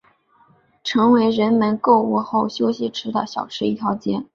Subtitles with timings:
[0.83, 4.25] 成为人们购物后休息吃饭的小吃一条街。